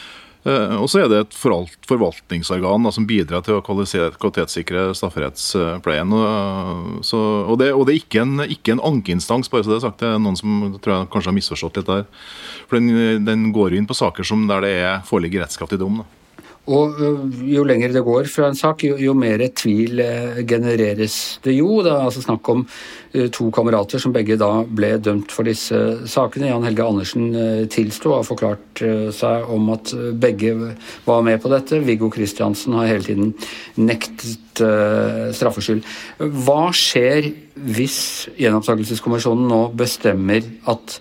og 0.47 0.87
så 0.89 1.03
er 1.03 1.09
det 1.11 1.19
et 1.21 1.37
forvaltningsorgan 1.37 2.87
da, 2.87 2.93
som 2.95 3.07
bidrar 3.09 3.43
til 3.45 3.59
å 3.59 3.63
kvalitetssikre 3.65 4.87
strafferettspleien. 4.97 6.15
Og, 6.15 7.01
så, 7.07 7.19
og, 7.45 7.59
det, 7.61 7.73
og 7.75 7.89
det 7.89 7.97
er 7.97 8.03
ikke 8.03 8.23
en, 8.23 8.45
ikke 8.47 8.77
en 8.77 8.85
ankeinstans, 8.93 9.51
bare 9.53 9.67
så 9.67 9.75
det 9.75 9.81
er 9.81 9.87
sagt. 9.89 10.01
Det 10.03 10.13
er 10.13 10.23
noen 10.23 10.39
som 10.39 10.79
tror 10.79 10.95
jeg 10.95 11.11
kanskje 11.15 11.33
har 11.33 11.39
misforstått 11.41 11.81
litt 11.81 11.91
der. 11.91 12.07
For 12.71 12.79
den, 12.79 13.27
den 13.27 13.51
går 13.57 13.77
inn 13.77 13.89
på 13.91 13.99
saker 13.99 14.27
som 14.27 14.47
der 14.51 14.65
det 14.65 14.73
er, 14.79 15.03
foreligger 15.09 15.45
rettskraftig 15.45 15.81
dom. 15.83 16.03
Da. 16.03 16.18
Og 16.69 16.99
jo 17.49 17.63
lenger 17.65 17.95
det 17.95 18.05
går 18.05 18.29
fra 18.29 18.51
en 18.51 18.59
sak, 18.59 18.83
jo, 18.85 18.99
jo 19.01 19.15
mer 19.17 19.41
tvil 19.57 20.03
genereres 20.49 21.39
det 21.45 21.55
jo. 21.57 21.79
Det 21.85 21.93
er 21.95 22.05
altså 22.05 22.25
snakk 22.25 22.51
om 22.53 22.67
to 23.33 23.49
kamerater 23.55 24.03
som 24.03 24.13
begge 24.13 24.37
da 24.37 24.51
ble 24.69 24.91
dømt 25.01 25.33
for 25.33 25.49
disse 25.49 25.79
sakene. 26.11 26.51
Jan 26.51 26.67
Helge 26.67 26.85
Andersen 26.85 27.31
tilsto 27.73 28.13
og 28.13 28.19
har 28.19 28.29
forklart 28.29 28.83
seg 29.17 29.49
om 29.55 29.73
at 29.73 29.95
begge 30.21 30.53
var 31.07 31.25
med 31.25 31.41
på 31.41 31.53
dette. 31.53 31.81
Viggo 31.87 32.13
Kristiansen 32.13 32.77
har 32.77 32.91
hele 32.93 33.07
tiden 33.07 33.33
nektet 33.81 34.61
straffskyld. 35.39 35.85
Hva 36.21 36.69
skjer 36.77 37.31
hvis 37.57 38.01
Gjenopptakelseskommisjonen 38.37 39.49
nå 39.49 39.63
bestemmer 39.79 40.45
at 40.69 41.01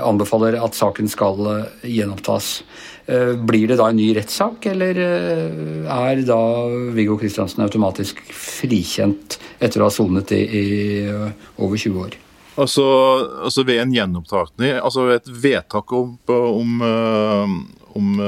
anbefaler 0.00 0.56
at 0.64 0.76
saken 0.78 1.10
skal 1.12 1.44
gjenopptas? 1.84 2.62
Eh, 3.06 3.32
blir 3.38 3.68
det 3.70 3.78
da 3.78 3.86
en 3.90 3.98
ny 4.00 4.08
rettssak, 4.16 4.66
eller 4.66 4.98
eh, 4.98 5.86
er 5.86 6.22
da 6.26 6.38
Viggo 6.94 7.14
Kristiansen 7.20 7.62
automatisk 7.62 8.18
frikjent 8.34 9.36
etter 9.62 9.82
å 9.82 9.86
ha 9.86 9.94
sonet 9.94 10.32
i, 10.34 10.40
i 10.42 10.64
over 11.62 11.78
20 11.78 12.00
år? 12.02 12.16
Altså, 12.56 12.86
altså, 13.46 13.62
Ved 13.68 13.78
en 13.84 13.94
gjenopptakning, 13.94 14.80
altså 14.80 15.06
ved 15.06 15.20
et 15.20 15.30
vedtak 15.44 15.92
om, 15.94 16.16
om, 16.34 16.82
eh, 16.88 17.54
om 17.94 18.18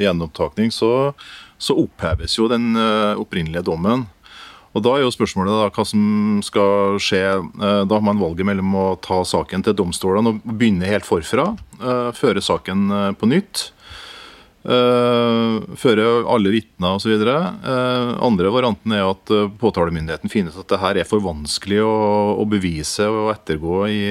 gjenopptakning, 0.00 0.72
så, 0.72 1.12
så, 1.60 1.76
oppheves 1.84 2.38
jo 2.38 2.48
den 2.48 2.72
opprinnelige 3.20 3.66
dommen. 3.68 4.06
Og 4.72 4.80
Da 4.80 4.94
er 4.96 5.04
jo 5.04 5.12
spørsmålet 5.12 5.52
da, 5.52 5.68
hva 5.68 5.84
som 5.84 6.40
skal 6.40 6.96
skje. 6.96 7.20
Da 7.60 7.92
har 7.92 8.04
man 8.06 8.22
valget 8.22 8.48
mellom 8.48 8.72
å 8.80 8.86
ta 9.04 9.18
saken 9.28 9.66
til 9.66 9.76
domstolene 9.76 10.32
og 10.32 10.46
begynne 10.48 10.88
helt 10.88 11.04
forfra. 11.04 11.50
føre 12.16 12.40
saken 12.40 12.88
på 13.20 13.28
nytt. 13.28 13.66
Uh, 14.62 15.58
føre 15.74 16.04
alle 16.30 16.52
vitner 16.54 16.94
osv. 16.94 17.16
Uh, 17.18 18.14
andre 18.22 18.50
varianten 18.54 18.94
er 18.94 19.08
at 19.08 19.32
uh, 19.34 19.48
påtalemyndigheten 19.58 20.30
finner 20.30 20.54
at 20.54 20.70
det 20.70 20.78
her 20.78 21.00
er 21.02 21.08
for 21.08 21.24
vanskelig 21.24 21.80
å, 21.82 21.94
å 22.38 22.46
bevise 22.46 23.08
og 23.10 23.32
ettergå 23.32 23.80
i, 23.90 24.04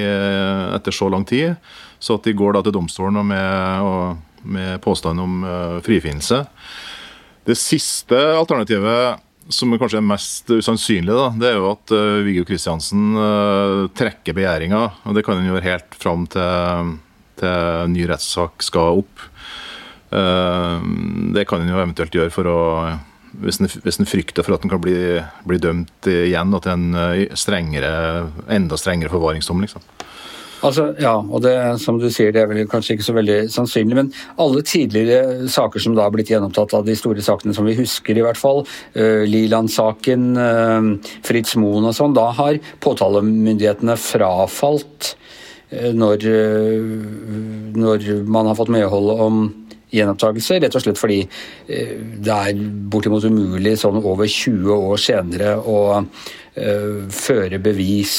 etter 0.76 0.92
så 0.92 1.08
lang 1.12 1.24
tid. 1.28 1.56
Så 2.02 2.18
at 2.18 2.28
de 2.28 2.36
går 2.36 2.58
da 2.58 2.64
til 2.66 2.76
domstolen 2.76 3.24
med, 3.30 4.20
med 4.44 4.76
påstand 4.84 5.24
om 5.24 5.40
uh, 5.46 5.80
frifinnelse. 5.86 6.42
Det 7.48 7.56
siste 7.58 8.20
alternativet, 8.36 9.24
som 9.48 9.72
kanskje 9.80 10.02
er 10.02 10.06
mest 10.06 10.52
usannsynlig, 10.52 11.16
da, 11.16 11.30
det 11.32 11.48
er 11.48 11.56
jo 11.62 11.72
at 11.72 11.96
uh, 11.96 12.20
Viggo 12.28 12.44
Kristiansen 12.46 13.16
trekker 13.96 14.36
begjæringa. 14.36 14.84
Og 15.08 15.16
det 15.16 15.24
kan 15.24 15.40
han 15.40 15.48
gjøre 15.48 15.64
helt 15.70 15.96
fram 15.96 16.28
til, 16.30 16.96
til 17.40 17.92
ny 17.96 18.04
rettssak 18.12 18.68
skal 18.68 19.00
opp. 19.00 19.28
Eh, 20.12 20.78
det 21.34 21.46
kan 21.48 21.62
en 21.62 21.72
jo 21.72 21.80
eventuelt 21.80 22.14
gjøre 22.14 22.34
for 22.34 22.50
å 22.50 22.60
hvis 23.32 23.62
en, 23.62 24.04
frykter 24.04 24.44
for 24.44 24.58
at 24.58 24.64
en 24.66 24.72
kan 24.74 24.80
bli, 24.82 24.94
bli, 25.48 25.56
dømt 25.56 26.08
igjen 26.10 26.52
og 26.52 26.66
til 26.66 26.74
en 26.74 26.98
eh, 27.00 27.30
strengere, 27.38 27.92
enda 28.52 28.76
strengere 28.76 29.12
forvaringsdom. 29.12 29.62
liksom. 29.64 29.86
Altså, 30.62 30.90
ja, 31.02 31.16
og 31.16 31.40
det 31.42 31.54
som 31.82 31.96
du 31.98 32.06
sier, 32.12 32.30
det 32.30 32.42
er 32.44 32.50
vel 32.50 32.68
kanskje 32.70 32.94
ikke 32.94 33.06
så 33.08 33.14
veldig 33.16 33.38
sannsynlig, 33.50 33.96
men 33.98 34.10
alle 34.42 34.62
tidligere 34.62 35.48
saker 35.50 35.82
som 35.82 35.96
da 35.96 36.04
har 36.04 36.12
blitt 36.14 36.30
gjennomtatt 36.30 36.76
av 36.78 36.84
de 36.86 36.94
store 36.98 37.24
sakene 37.24 37.56
som 37.56 37.66
vi 37.66 37.74
husker, 37.80 38.14
i 38.14 38.22
hvert 38.22 38.38
fall, 38.38 38.62
uh, 38.94 39.24
Liland-saken, 39.26 40.28
uh, 40.38 41.16
Fritz 41.26 41.56
Moen 41.58 41.88
og 41.90 41.96
sånn, 41.98 42.14
da 42.14 42.28
har 42.38 42.60
påtalemyndighetene 42.84 43.98
frafalt 43.98 45.16
uh, 45.72 45.90
når, 45.98 46.28
når 47.82 48.06
man 48.30 48.52
har 48.52 48.60
fått 48.60 48.70
medhold 48.70 49.16
om 49.16 49.42
gjenopptakelse, 49.92 50.58
rett 50.62 50.78
og 50.78 50.84
slett 50.84 51.00
fordi 51.00 51.20
eh, 51.22 51.94
det 52.24 52.38
er 52.38 52.64
bortimot 52.92 53.24
umulig 53.28 53.76
sånn 53.80 54.00
over 54.00 54.28
20 54.30 54.72
år 54.72 55.00
senere 55.00 55.54
å 55.58 55.78
uh, 56.00 56.98
føre 57.12 57.60
bevis. 57.62 58.16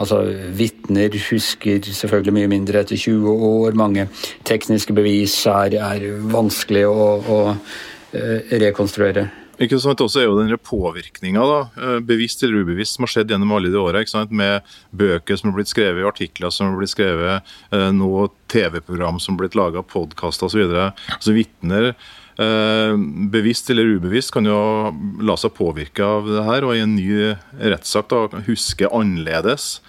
Altså, 0.00 0.22
Vitner 0.58 1.14
husker 1.28 1.84
selvfølgelig 1.86 2.34
mye 2.34 2.50
mindre 2.50 2.82
etter 2.82 2.98
20 2.98 3.46
år. 3.50 3.78
Mange 3.78 4.08
tekniske 4.48 4.96
bevis 4.96 5.36
er, 5.50 5.78
er 5.78 6.08
vanskelig 6.32 6.86
å, 6.90 7.08
å 7.20 7.40
uh, 7.54 8.54
rekonstruere. 8.64 9.28
Ikke 9.62 9.78
sant, 9.78 10.00
også 10.02 10.18
er 10.20 10.26
jo 10.26 10.38
den 10.40 10.56
påvirkninga, 10.58 11.44
eh, 11.78 11.98
bevisst 12.02 12.42
eller 12.42 12.64
ubevisst, 12.64 12.96
som 12.96 13.06
har 13.06 13.12
skjedd 13.12 13.30
gjennom 13.30 13.52
alle 13.54 13.70
de 13.70 13.78
åra. 13.78 14.02
Med 14.30 14.62
bøker 14.90 15.38
som 15.38 15.50
har 15.50 15.58
blitt 15.58 15.70
skrevet, 15.70 16.06
artikler 16.06 16.50
som 16.50 16.72
har 16.72 16.80
blitt 16.80 16.94
skrevet, 16.94 17.42
eh, 17.70 17.90
nå 17.92 18.30
TV-program 18.48 19.20
som 19.20 19.34
har 19.34 19.44
blitt 19.44 19.54
laga, 19.54 19.82
podkaster 19.82 20.46
osv. 20.46 20.66
Altså, 20.66 21.34
vitner 21.34 21.94
eh, 21.94 22.96
bevisst 23.30 23.70
eller 23.70 23.94
ubevisst 23.96 24.32
kan 24.32 24.44
jo 24.44 24.90
la 25.22 25.36
seg 25.36 25.54
påvirke 25.54 26.02
av 26.02 26.26
det 26.26 26.44
her, 26.44 26.64
og 26.64 26.74
i 26.74 26.82
en 26.82 26.96
ny 26.96 27.36
rettssak 27.60 28.10
huske 28.48 28.90
annerledes. 28.90 29.80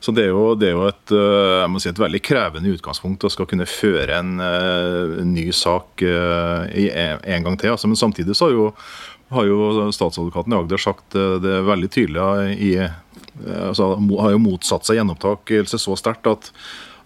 Så 0.00 0.14
det 0.16 0.24
er 0.24 0.30
jo, 0.32 0.54
det 0.56 0.70
er 0.70 0.76
jo 0.78 0.86
et, 0.88 1.12
si, 1.82 1.90
et, 1.90 1.98
veldig 2.00 2.20
krevende 2.24 2.72
utgangspunkt 2.72 3.26
å 3.26 3.30
skal 3.32 3.48
kunne 3.50 3.66
føre 3.68 4.16
en, 4.16 4.40
en 4.40 5.34
ny 5.34 5.50
sak 5.52 6.00
en, 6.00 7.20
en 7.20 7.44
gang 7.44 7.58
til. 7.60 7.74
Altså, 7.74 7.90
men 7.90 8.00
samtidig 8.00 8.32
så 8.38 8.48
har 8.48 8.54
jo 8.56 8.70
har 9.30 9.46
jo 9.46 9.90
statsadvokaten 9.92 10.52
i 10.52 10.58
Agder 10.58 10.80
sagt 10.82 11.14
eh, 11.14 11.36
det 11.42 11.62
veldig 11.66 11.90
tydelig 11.94 12.56
i 12.58 12.72
eh, 12.82 12.94
altså, 13.68 13.92
Har 14.20 14.34
jo 14.34 14.42
motsatt 14.42 14.86
seg 14.86 14.98
gjenopptakelse 14.98 15.78
så 15.78 15.96
sterkt 15.98 16.26
at, 16.30 16.50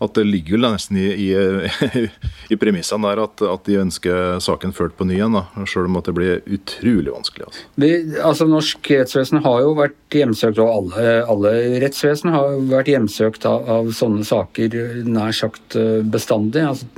at 0.02 0.14
det 0.18 0.24
ligger 0.26 0.56
jo 0.56 0.62
nesten 0.64 0.98
i, 1.00 1.06
i, 1.28 1.28
i 2.52 2.58
premissene 2.60 3.10
der 3.10 3.22
at, 3.26 3.44
at, 3.44 3.62
de 3.68 3.80
ønsker 3.82 4.40
saken 4.44 4.74
ført 4.76 4.96
på 4.98 5.06
ny 5.08 5.18
igjen. 5.18 5.38
Selv 5.70 5.90
om 5.90 6.00
at 6.00 6.08
det 6.08 6.16
blir 6.16 6.42
utrolig 6.56 7.12
vanskelig. 7.12 7.48
Altså. 7.48 7.68
Vi, 7.80 7.92
altså 8.20 8.48
Norsk 8.50 8.90
rettsvesen 8.94 9.44
har 9.44 9.62
jo 9.64 9.76
vært 9.78 10.18
hjemsøkt, 10.18 10.60
og 10.62 10.72
alle, 10.72 11.14
alle 11.30 11.54
rettsvesen 11.84 12.34
har 12.34 12.58
vært 12.70 12.92
hjemsøkt 12.92 13.46
av, 13.48 13.70
av, 13.78 13.94
sånne 13.96 14.26
saker 14.26 14.76
nær 15.06 15.34
sagt 15.36 15.78
eh, 15.78 16.02
bestandig. 16.04 16.64
altså 16.64 16.90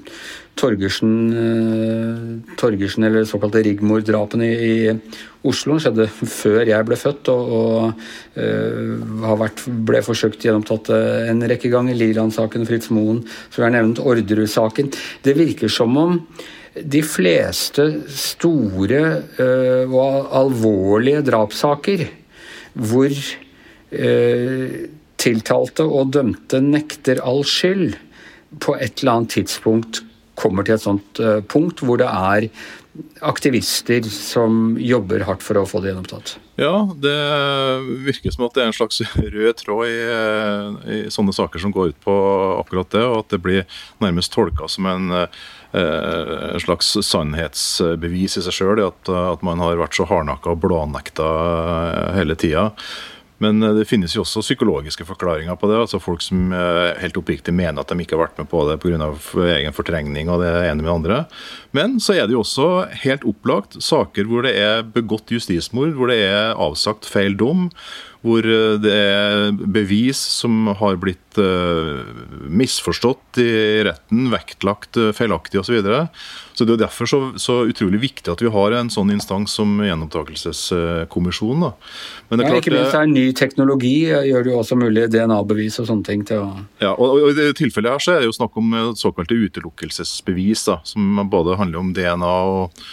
Torgersen, 0.57 1.33
eh, 1.37 2.55
Torgersen 2.57 3.05
eller 3.05 3.27
såkalte 3.29 3.61
Rigmor-drapene 3.63 4.47
i, 4.49 4.89
i, 4.89 4.95
Oslo 5.47 5.79
skjedde 5.81 6.07
før 6.11 6.67
jeg 6.69 6.87
ble 6.89 6.99
født, 6.99 7.31
og, 7.33 7.53
og 7.57 8.41
uh, 8.41 9.37
vært, 9.41 9.63
ble 9.89 10.03
forsøkt 10.05 10.47
gjennomtatt 10.47 10.91
eh, 10.95 11.31
en 11.31 11.45
rekke 11.49 11.71
ganger. 11.73 11.97
Liland-saken, 11.97 12.67
Fritz 12.69 12.91
Moen, 12.95 13.23
som 13.55 13.67
jeg 13.67 13.75
nevnt, 13.77 14.03
Orderud-saken. 14.03 14.91
Det 15.25 15.37
virker 15.39 15.73
som 15.73 15.97
om 16.01 16.19
de 16.77 17.01
fleste 17.07 17.87
store 18.13 19.03
uh, 19.41 19.85
og 19.89 20.33
alvorlige 20.37 21.25
drapssaker 21.25 22.05
hvor 22.77 23.13
uh, 23.17 24.81
tiltalte 25.17 25.87
og 25.87 26.13
dømte 26.19 26.61
nekter 26.65 27.23
all 27.25 27.45
skyld, 27.49 27.97
på 28.63 28.77
et 28.79 29.01
eller 29.01 29.13
annet 29.19 29.33
tidspunkt 29.35 29.99
kommer 30.39 30.65
til 30.65 30.77
et 30.77 30.85
sånt 30.85 31.19
punkt 31.51 31.81
hvor 31.83 31.99
det 31.99 32.07
er 32.07 32.47
aktivister 33.21 34.05
som 34.13 34.77
jobber 34.81 35.25
hardt 35.29 35.45
for 35.45 35.61
å 35.61 35.67
få 35.69 35.83
det 35.83 35.93
gjenopptatt? 35.93 36.37
Ja, 36.61 36.87
det 36.97 37.17
virker 38.07 38.33
som 38.33 38.47
at 38.47 38.57
det 38.57 38.65
er 38.65 38.71
en 38.71 38.77
slags 38.77 39.03
rød 39.17 39.61
tråd 39.61 39.91
i, 39.91 39.99
i 40.97 40.99
sånne 41.13 41.35
saker 41.37 41.61
som 41.61 41.75
går 41.75 41.93
ut 41.93 42.01
på 42.05 42.17
akkurat 42.63 42.91
det, 42.95 43.05
og 43.05 43.21
at 43.25 43.37
det 43.37 43.43
blir 43.45 43.83
nærmest 44.03 44.33
tolka 44.33 44.71
som 44.73 44.89
en 44.91 45.13
en 45.77 46.61
slags 46.63 46.95
sannhetsbevis 47.05 48.39
i 48.39 48.45
seg 48.47 48.55
sjøl, 48.55 48.81
at, 48.87 49.11
at 49.11 49.43
man 49.45 49.61
har 49.61 49.77
vært 49.77 49.99
så 49.99 50.07
hardnakka 50.09 50.55
og 50.55 50.63
blånekta 50.63 51.27
hele 52.17 52.37
tida. 52.39 52.71
Men 53.43 53.63
eh, 53.63 53.75
det 53.77 53.87
finnes 53.89 54.15
jo 54.17 54.23
også 54.25 54.45
psykologiske 54.45 55.07
forklaringer 55.09 55.59
på 55.61 55.71
det. 55.71 55.79
altså 55.85 56.01
Folk 56.03 56.25
som 56.25 56.53
eh, 56.55 56.97
helt 57.03 57.19
oppriktig 57.21 57.55
mener 57.57 57.83
at 57.83 57.93
de 57.93 58.01
ikke 58.03 58.17
har 58.17 58.27
vært 58.27 58.41
med 58.41 58.51
på 58.53 58.65
det 58.69 58.79
pga. 58.83 59.11
egen 59.57 59.77
fortrengning 59.77 60.31
og 60.33 60.43
det 60.45 60.53
ene 60.65 60.81
med 60.81 60.89
det 60.89 60.97
andre. 60.97 61.21
Men 61.77 61.99
så 62.01 62.17
er 62.17 62.27
det 62.27 62.37
jo 62.37 62.45
også 62.45 62.71
helt 63.05 63.27
opplagt 63.29 63.79
saker 63.83 64.29
hvor 64.29 64.47
det 64.47 64.57
er 64.61 64.85
begått 64.87 65.33
justismord, 65.35 65.95
hvor 65.99 66.13
det 66.13 66.21
er 66.29 66.55
avsagt 66.55 67.09
feil 67.09 67.37
dom, 67.37 67.69
hvor 68.25 68.47
det 68.83 68.93
er 68.93 69.53
bevis 69.55 70.19
som 70.19 70.69
har 70.79 70.97
blitt 71.01 71.23
misforstått 72.49 73.41
i 73.43 73.83
retten, 73.85 74.31
vektlagt 74.33 74.97
feilaktig 75.17 75.61
osv. 75.61 75.67
Så, 75.67 75.75
videre. 75.77 76.07
så 76.57 76.65
det 76.65 76.77
er 76.77 76.83
derfor 76.87 77.11
så, 77.11 77.19
så, 77.43 77.59
utrolig 77.69 78.01
viktig 78.01 78.33
at 78.33 78.41
vi 78.41 78.53
har 78.53 78.77
en 78.79 78.89
sånn 78.93 79.11
instans 79.13 79.53
som 79.59 79.75
gjenopptakelseskommisjonen. 79.85 81.75
Men 82.31 82.41
det 82.41 82.47
er 82.47 82.55
ja, 82.55 82.63
ikke 82.63 82.75
minst 82.75 82.97
er 82.97 83.11
ny 83.11 83.27
teknologi 83.37 83.97
gjør 84.09 84.47
det 84.47 84.55
jo 84.55 84.61
også 84.63 84.79
mulig 84.81 85.09
DNA-bevis 85.13 85.81
og 85.83 85.91
sånne 85.91 86.09
ting 86.09 86.25
til 86.29 86.47
å 86.47 86.49
Ja, 86.83 86.95
og, 86.95 87.19
og, 87.19 87.29
i 87.35 87.37
det 87.37 87.51
tilfellet 87.61 87.97
her 87.97 88.07
så 88.07 88.15
er 88.15 88.25
det 88.25 88.31
jo 88.31 88.39
snakk 88.39 88.57
om 88.61 88.73
såkalte 88.97 89.37
utelukkelsesbevis, 89.37 90.67
da, 90.71 90.81
som 90.89 91.21
både 91.31 91.59
handler 91.61 91.83
om 91.83 91.93
DNA 91.97 92.35
og 92.57 92.87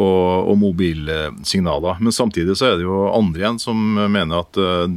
og, 0.00 0.48
og, 0.48 0.56
mobilsignaler. 0.60 2.00
Men 2.00 2.14
samtidig 2.14 2.56
så 2.56 2.70
er 2.70 2.78
det 2.78 2.86
jo 2.86 3.04
andre 3.12 3.44
igjen 3.44 3.60
som 3.60 3.78
mener 4.00 4.40
at, 4.40 4.56
eh, 4.56 4.96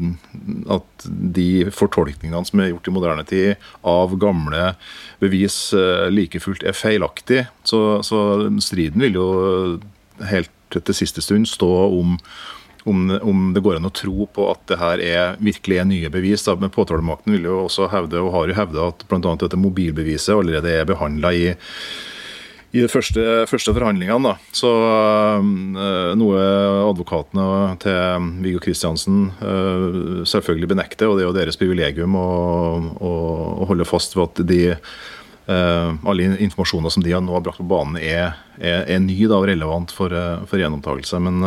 at 0.77 1.07
de 1.35 1.49
fortolkningene 1.75 2.45
som 2.47 2.63
er 2.63 2.71
gjort 2.71 2.89
i 2.89 2.95
moderne 2.95 3.27
tid 3.27 3.67
av 3.83 4.15
gamle 4.21 4.73
bevis, 5.23 5.59
eh, 5.75 6.07
like 6.13 6.39
fullt 6.43 6.63
er 6.63 6.77
feilaktig. 6.77 7.45
Så, 7.67 7.81
så 8.07 8.19
striden 8.63 9.03
vil 9.03 9.19
jo 9.19 9.29
helt 10.31 10.51
til 10.75 10.97
siste 10.97 11.23
stund 11.23 11.47
stå 11.49 11.71
om 11.99 12.19
om, 12.85 13.19
om, 13.21 13.53
det 13.53 13.63
går 13.65 13.79
an 13.79 13.87
å 13.89 13.93
tro 13.93 14.27
på 14.29 14.43
at 14.51 14.59
det 14.69 14.77
her 14.77 15.01
er 15.01 15.39
virkelig 15.41 15.79
er 15.81 15.87
nye 15.89 16.09
bevis. 16.13 16.43
Da. 16.45 16.53
Men 16.61 16.69
Påtalemakten 16.73 17.33
vil 17.33 17.47
jo 17.49 17.63
også 17.63 17.87
hevde, 17.89 18.21
og 18.21 18.33
har 18.35 18.51
jo 18.51 18.57
hevda 18.59 18.89
at 18.91 19.05
bl.a. 19.09 19.31
dette 19.41 19.57
mobilbeviset 19.57 20.35
allerede 20.35 20.69
er 20.69 20.85
behandla 20.85 21.31
i 21.33 21.47
i 22.75 22.83
de 22.83 22.91
første, 22.91 23.23
første 23.47 23.71
forhandlingene. 23.75 24.33
Da. 24.33 24.51
Så 24.55 24.69
uh, 24.69 26.11
noe 26.19 26.41
advokatene 26.89 27.75
til 27.83 28.29
Viggo 28.43 28.61
Kristiansen 28.63 29.29
uh, 29.39 30.23
selvfølgelig 30.27 30.73
benekter, 30.73 31.07
og 31.07 31.17
det 31.17 31.25
er 31.25 31.29
jo 31.29 31.37
deres 31.37 31.59
privilegium 31.61 32.17
å, 32.19 32.27
å, 32.99 33.13
å 33.63 33.69
holde 33.71 33.87
fast 33.87 34.17
ved 34.17 34.27
at 34.27 34.43
de 34.51 34.61
uh, 34.75 35.95
alle 36.03 36.35
informasjoner 36.43 36.91
som 36.91 37.05
de 37.05 37.15
nå 37.15 37.37
har 37.37 37.45
brakt 37.45 37.63
på 37.63 37.69
banen, 37.71 37.99
er, 38.01 38.35
er, 38.59 38.83
er 38.83 39.03
ny 39.03 39.21
da, 39.23 39.39
og 39.39 39.47
relevant 39.51 39.95
for, 39.95 40.11
for 40.49 40.59
gjenopptakelse. 40.59 41.21
Men 41.23 41.43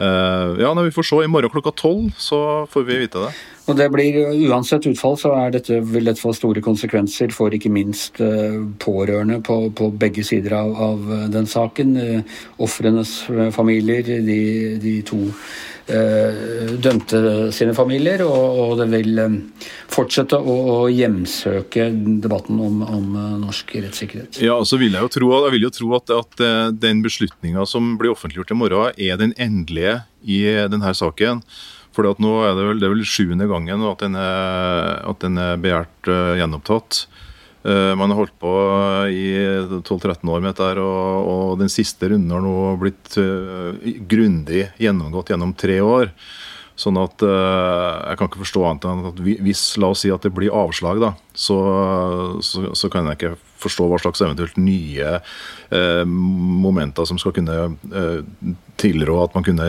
ja, 0.00 0.70
vi 0.72 0.92
får 0.94 1.04
se 1.04 1.16
i 1.26 1.28
morgen 1.28 1.52
klokka 1.52 1.74
tolv, 1.76 2.14
så 2.16 2.38
får 2.72 2.86
vi 2.88 3.02
vite 3.02 3.20
det. 3.26 3.34
Og 3.70 3.76
det 3.78 3.86
blir, 3.94 4.18
Uansett 4.50 4.88
utfall 4.90 5.16
så 5.20 5.32
dette, 5.54 5.78
vil 5.92 6.08
dette 6.08 6.20
få 6.22 6.32
store 6.34 6.62
konsekvenser 6.64 7.30
for 7.34 7.54
ikke 7.54 7.70
minst 7.72 8.18
uh, 8.18 8.58
pårørende 8.82 9.38
på, 9.46 9.62
på, 9.76 9.92
begge 10.00 10.24
sider 10.26 10.56
av, 10.58 10.74
av 10.74 11.10
eh, 11.14 11.26
den 11.30 11.46
saken. 11.50 11.94
Uh, 11.96 12.40
Ofrenes 12.62 13.12
familier, 13.54 14.02
de, 14.26 14.40
de 14.82 14.94
to 15.06 15.20
eh, 15.86 16.74
dømte 16.82 17.22
sine 17.54 17.74
familier. 17.76 18.24
Og, 18.26 18.60
og 18.64 18.74
det 18.80 18.88
vil 18.90 19.22
fortsette 19.92 20.38
å, 20.40 20.56
å, 20.74 20.78
hjemsøke 20.90 21.90
debatten 22.24 22.58
om, 22.62 22.82
om 22.82 23.18
norsk 23.44 23.76
rettssikkerhet. 23.78 24.42
Ja, 24.42 24.58
så 24.66 24.80
vil 24.82 24.96
jeg 24.96 25.06
jo 25.06 25.12
tro, 25.14 25.32
jeg 25.46 25.62
jo 25.62 25.74
tro 25.78 25.96
at, 26.00 26.14
at 26.16 26.46
den 26.82 27.04
beslutninga 27.06 27.66
som 27.70 27.94
blir 28.00 28.16
offentliggjort 28.16 28.54
i 28.56 28.62
morgen, 28.64 28.96
er 28.98 29.20
den 29.20 29.36
endelige 29.38 30.00
i 30.26 30.42
denne 30.72 30.96
saken. 30.96 31.44
For 32.00 32.22
nå 32.24 32.36
er 32.46 32.54
det 32.56 32.62
vel, 32.64 32.78
det 32.80 32.86
er 32.88 32.94
vel 32.94 33.08
sjuende 33.08 33.46
gangen 33.50 33.82
at 33.84 34.00
den 34.00 34.14
er, 34.16 35.02
at 35.10 35.18
den 35.20 35.36
er 35.40 35.58
begjært 35.60 36.08
uh, 36.08 36.36
gjenopptatt. 36.38 37.02
Uh, 37.60 37.92
man 38.00 38.08
har 38.08 38.22
holdt 38.22 38.36
på 38.40 38.52
i 39.12 39.26
12-13 39.84 40.24
år 40.32 40.40
med 40.40 40.54
dette, 40.54 40.80
og, 40.80 41.28
og, 41.28 41.58
den 41.60 41.68
siste 41.68 42.08
runden 42.08 42.32
har 42.32 42.40
nå 42.46 42.54
blitt 42.80 43.18
uh, 43.20 43.76
grundig 44.08 44.70
gjennomgått 44.80 45.34
gjennom 45.34 45.52
tre 45.60 45.76
år. 45.84 46.14
Sånn 46.80 46.96
at 46.96 47.20
Jeg 47.20 48.16
kan 48.16 48.28
ikke 48.30 48.40
forstå 48.40 48.62
annet 48.64 48.86
enn 48.88 49.08
at 49.10 49.18
hvis 49.20 49.64
la 49.82 49.90
oss 49.92 50.00
si 50.06 50.12
at 50.14 50.24
det 50.24 50.32
blir 50.32 50.54
avslag, 50.54 51.00
da, 51.02 51.10
så, 51.36 51.58
så, 52.40 52.70
så 52.72 52.88
kan 52.92 53.10
jeg 53.10 53.18
ikke 53.18 53.34
forstå 53.60 53.88
hva 53.90 53.98
slags 54.00 54.22
eventuelt 54.24 54.56
nye 54.60 55.18
eh, 55.18 56.04
momenter 56.06 57.08
som 57.08 57.20
skal 57.20 57.34
kunne 57.36 57.58
eh, 57.68 58.54
tilrå 58.80 59.18
at 59.24 59.36
man 59.36 59.46
kunne 59.46 59.68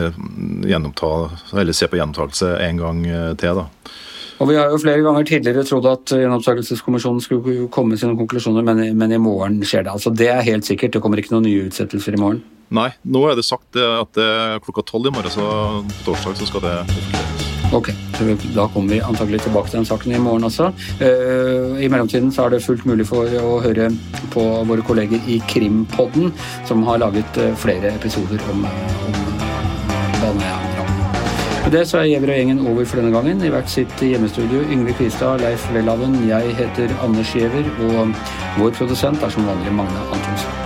gjenoppta, 0.68 1.12
eller 1.60 1.76
se 1.76 1.88
på 1.90 2.00
gjenopptakelse 2.00 2.54
en 2.68 2.80
gang 2.80 3.04
eh, 3.08 3.28
til. 3.40 3.60
da. 3.60 3.68
Og 4.40 4.48
Vi 4.48 4.56
har 4.58 4.72
jo 4.72 4.80
flere 4.82 5.04
ganger 5.04 5.26
tidligere 5.28 5.62
trodd 5.68 5.86
at 5.86 6.14
Gjenopptakelseskommisjonen 6.18 7.22
skulle 7.22 7.68
komme 7.70 7.94
med 7.94 8.00
sine 8.00 8.16
konklusjoner, 8.18 8.64
men, 8.66 8.80
men, 8.98 9.12
i 9.14 9.20
morgen 9.22 9.60
skjer 9.62 9.84
det. 9.86 9.92
Altså 9.92 10.10
Det 10.10 10.32
er 10.32 10.42
helt 10.48 10.66
sikkert. 10.66 10.96
Det 10.96 11.02
kommer 11.04 11.20
ikke 11.20 11.36
noen 11.36 11.46
nye 11.46 11.68
utsettelser 11.68 12.16
i 12.16 12.22
morgen? 12.22 12.40
Nei, 12.72 12.88
nå 13.04 13.20
er 13.28 13.36
det 13.36 13.44
sagt 13.44 13.76
at 13.76 14.16
det 14.16 14.24
er 14.24 14.62
klokka 14.64 14.84
tolv 14.88 15.10
i 15.10 15.12
morgen, 15.12 15.32
så 15.32 15.44
på 15.84 16.06
torsdag 16.06 16.38
så 16.40 16.48
skal 16.48 16.64
det 16.64 16.76
offentliggjøres. 16.80 17.38
Ok, 17.72 17.88
Da 18.54 18.68
kommer 18.68 18.94
vi 18.94 19.00
antagelig 19.00 19.40
tilbake 19.40 19.70
til 19.70 19.78
den 19.78 19.86
saken 19.88 20.12
i 20.12 20.18
morgen 20.18 20.44
også. 20.44 20.72
Uh, 21.00 21.80
I 21.80 21.88
mellomtiden 21.88 22.32
så 22.32 22.44
er 22.44 22.50
det 22.50 22.64
fullt 22.64 22.84
mulig 22.84 23.06
for 23.08 23.24
å 23.24 23.60
høre 23.64 23.88
på 24.32 24.44
våre 24.68 24.84
kolleger 24.84 25.20
i 25.28 25.38
Krimpodden, 25.48 26.32
som 26.68 26.84
har 26.88 27.00
laget 27.00 27.40
flere 27.56 27.94
episoder 27.96 28.44
om, 28.52 28.66
om 29.08 29.18
Baneheia. 30.20 30.72
Med 31.62 31.72
det 31.72 31.84
så 31.88 32.00
er 32.00 32.08
Gjever 32.10 32.32
og 32.32 32.40
gjengen 32.40 32.64
over 32.66 32.84
for 32.84 33.00
denne 33.00 33.12
gangen. 33.14 33.44
I 33.46 33.52
hvert 33.54 33.70
sitt 33.70 34.02
hjemmestudio 34.02 34.64
Yngve 34.66 34.96
Kvistad, 34.98 35.44
Leif 35.44 35.68
Welhaven, 35.72 36.18
jeg 36.28 36.56
heter 36.58 36.92
Anders 37.04 37.32
Gjever, 37.36 37.68
og 37.86 38.12
vår 38.58 38.76
produsent 38.80 39.22
er 39.22 39.32
som 39.32 39.48
vanlig 39.48 39.72
Magne 39.78 40.04
Antonsen. 40.10 40.61